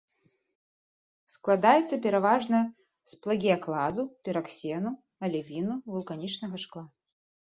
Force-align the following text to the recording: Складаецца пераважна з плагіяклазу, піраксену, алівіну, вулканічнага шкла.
Складаецца 1.33 1.95
пераважна 2.07 2.59
з 3.11 3.21
плагіяклазу, 3.25 4.03
піраксену, 4.29 4.89
алівіну, 5.29 5.73
вулканічнага 5.97 6.55
шкла. 6.65 6.83